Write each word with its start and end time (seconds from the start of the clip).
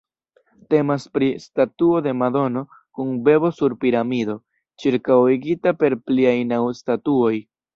Temas 0.73 1.03
pri 1.17 1.27
statuo 1.43 1.99
de 2.07 2.13
Madono 2.21 2.63
kun 3.01 3.11
bebo 3.29 3.53
sur 3.59 3.77
piramido, 3.85 4.39
ĉirkaŭigita 4.85 5.77
per 5.85 5.99
pliaj 6.09 6.37
naŭ 6.55 6.63
statuoj. 6.83 7.35